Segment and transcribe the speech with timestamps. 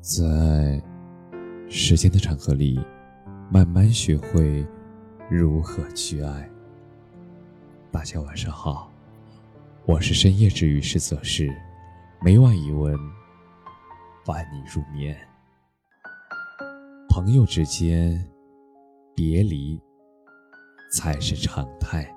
[0.00, 0.80] 在
[1.68, 2.80] 时间的长河里，
[3.50, 4.64] 慢慢学会
[5.28, 6.48] 如何去爱。
[7.90, 8.90] 大家晚上好，
[9.86, 11.52] 我是深夜治愈师泽是，
[12.22, 12.96] 每晚一文
[14.24, 15.16] 伴你入眠。
[17.10, 18.24] 朋友之间
[19.16, 19.80] 别离
[20.92, 22.08] 才是常态。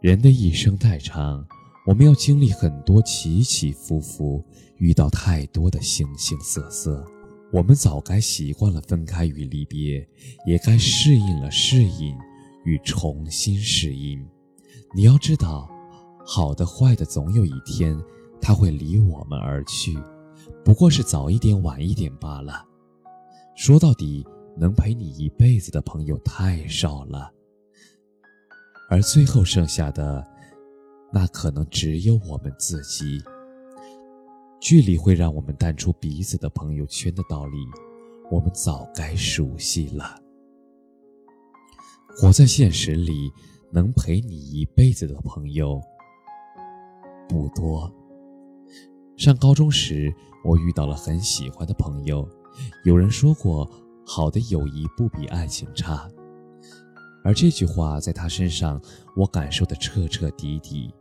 [0.00, 1.44] 人的一生太长。
[1.86, 4.44] 我们要经历很多起起伏伏，
[4.76, 7.04] 遇到太多的形形色色。
[7.52, 10.06] 我们早该习惯了分开与离别，
[10.46, 12.16] 也该适应了适应
[12.64, 14.24] 与重新适应。
[14.94, 15.68] 你要知道，
[16.24, 17.98] 好的坏的，总有一天
[18.40, 19.98] 他会离我们而去，
[20.64, 22.64] 不过是早一点晚一点罢了。
[23.56, 24.24] 说到底，
[24.56, 27.32] 能陪你一辈子的朋友太少了，
[28.90, 30.29] 而最后剩下的。
[31.12, 33.20] 那可能只有我们自己。
[34.60, 37.56] 距离会让我们淡出彼此的朋友圈的道理，
[38.30, 40.20] 我们早该熟悉了。
[42.16, 43.30] 活在现实里，
[43.72, 45.80] 能陪你一辈子的朋友
[47.28, 47.90] 不多。
[49.16, 50.12] 上高中时，
[50.44, 52.28] 我遇到了很喜欢的朋友。
[52.84, 53.70] 有人说过，
[54.04, 56.10] 好的友谊不比爱情差，
[57.24, 58.78] 而这句话在他身上，
[59.16, 60.92] 我感受的彻彻底底。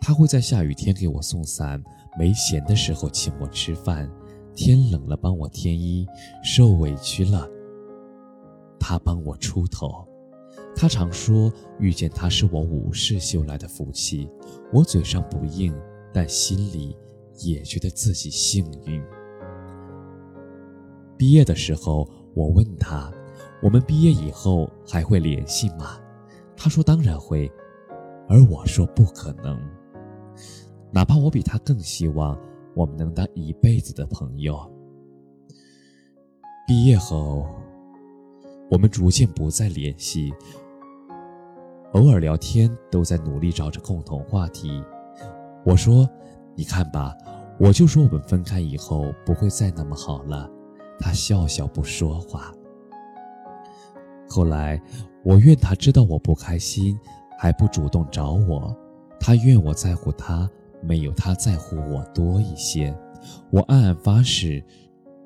[0.00, 1.82] 他会在下雨天给我送伞，
[2.18, 4.10] 没闲的时候请我吃饭，
[4.54, 6.06] 天冷了帮我添衣，
[6.42, 7.48] 受委屈了，
[8.78, 10.06] 他帮我出头。
[10.74, 14.28] 他常说遇见他是我五世修来的福气，
[14.72, 15.74] 我嘴上不应，
[16.12, 16.96] 但心里
[17.38, 19.02] 也觉得自己幸运。
[21.18, 23.12] 毕业的时候，我问他，
[23.62, 26.00] 我们毕业以后还会联系吗？
[26.56, 27.50] 他说当然会，
[28.28, 29.60] 而我说不可能。
[30.92, 32.38] 哪怕我比他更希望
[32.74, 34.58] 我们能当一辈子的朋友。
[36.66, 37.46] 毕业后，
[38.70, 40.32] 我们逐渐不再联系，
[41.92, 44.82] 偶尔聊天都在努力找着共同话题。
[45.64, 46.08] 我说
[46.54, 47.16] ：“你看吧，
[47.58, 50.50] 我就说我们分开以后不会再那么好了。”
[51.00, 52.52] 他笑笑不说话。
[54.28, 54.80] 后来，
[55.24, 56.98] 我怨他知道我不开心
[57.38, 58.76] 还不主动找我，
[59.18, 60.48] 他怨我在乎他。
[60.82, 62.96] 没有他在乎我多一些，
[63.50, 64.64] 我暗暗发誓，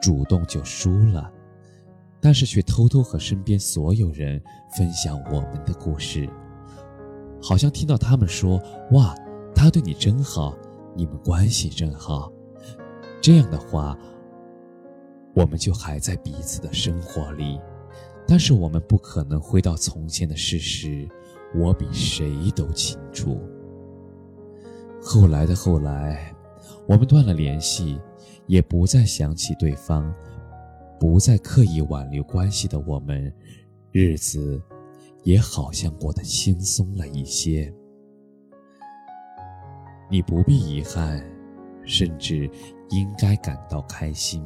[0.00, 1.32] 主动就输了，
[2.20, 4.42] 但是却偷偷和身边所有人
[4.76, 6.28] 分享我们的故事，
[7.40, 8.60] 好像听到他们说
[8.92, 9.14] ：“哇，
[9.54, 10.56] 他对你真好，
[10.94, 12.32] 你们关系真好。”
[13.22, 13.96] 这样的话，
[15.34, 17.60] 我们就还在彼此的生活里，
[18.26, 21.08] 但是我们不可能回到从前的事实，
[21.54, 23.40] 我比谁都清楚。
[25.08, 26.34] 后来的后来，
[26.88, 27.96] 我们断了联系，
[28.48, 30.12] 也不再想起对方，
[30.98, 33.32] 不再刻意挽留关系的我们，
[33.92, 34.60] 日子
[35.22, 37.72] 也好像过得轻松了一些。
[40.10, 41.24] 你不必遗憾，
[41.84, 42.50] 甚至
[42.90, 44.44] 应该感到开心。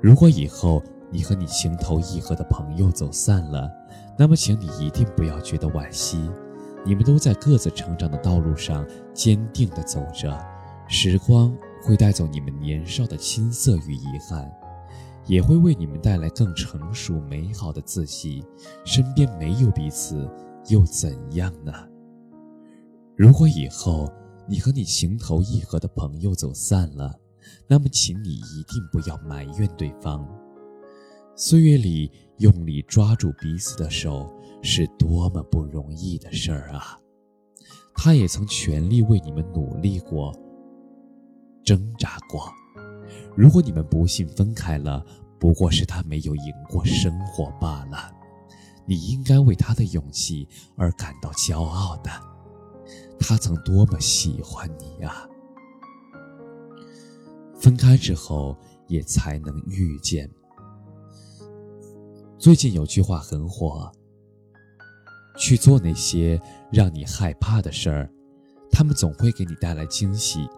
[0.00, 3.70] 如果以后你和你情投意合的朋友走散了，
[4.18, 6.30] 那么请你一定不要觉得惋惜。
[6.84, 10.36] 你们都在各自成长的道路上坚定地走着，
[10.88, 14.50] 时光会带走你们年少的青涩与遗憾，
[15.26, 18.44] 也会为你们带来更成熟美好的自己。
[18.84, 20.28] 身边没有彼此
[20.68, 21.72] 又怎样呢？
[23.14, 24.10] 如果以后
[24.48, 27.14] 你和你情投意合的朋友走散了，
[27.68, 30.26] 那么请你一定不要埋怨对方。
[31.36, 34.28] 岁月里用力抓住彼此的手。
[34.62, 36.98] 是多么不容易的事儿啊！
[37.94, 40.38] 他也曾全力为你们努力过、
[41.64, 42.52] 挣扎过。
[43.34, 45.02] 如果你们不幸分开了，
[45.38, 48.12] 不过是他没有赢过生活罢了。
[48.84, 52.10] 你应该为他的勇气而感到骄傲的。
[53.18, 55.26] 他曾多么喜欢你啊！
[57.58, 58.54] 分开之后
[58.88, 60.30] 也才能遇见。
[62.40, 63.92] 最近有句话很火。
[65.36, 66.40] 去做那些
[66.72, 68.10] 让你害怕的事儿，
[68.70, 70.48] 他们总会给你带来惊喜。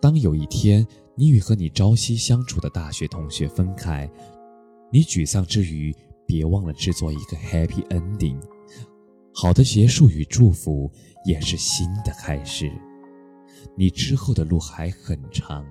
[0.00, 0.86] 当有一天
[1.16, 4.08] 你与和你朝夕相处的大学同学分开，
[4.92, 5.92] 你沮丧之余，
[6.24, 8.40] 别忘了制作一个 happy ending。
[9.34, 10.88] 好的结束与祝福
[11.24, 12.70] 也是新的开始。
[13.76, 15.66] 你之后的路还很长，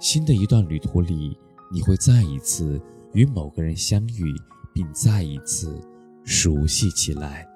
[0.00, 1.38] 新的一段旅途里，
[1.70, 2.80] 你会再一次
[3.12, 4.34] 与某个人相遇，
[4.74, 5.80] 并再一次
[6.24, 7.46] 熟悉起来。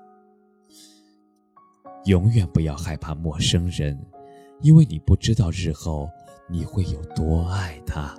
[2.04, 3.98] 永远不要害怕陌生人，
[4.60, 6.08] 因为你不知道日后
[6.48, 8.14] 你会有多爱他。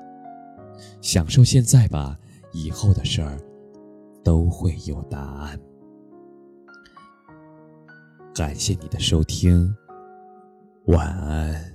[1.02, 2.18] 享受现在吧，
[2.52, 3.40] 以后的事儿
[4.24, 5.60] 都会有答案。
[8.34, 9.74] 感谢你的收听，
[10.86, 11.75] 晚安。